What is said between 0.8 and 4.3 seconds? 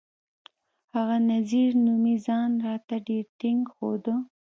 هغه نذير نومي ځان راته ډېر ټينګ ښوده.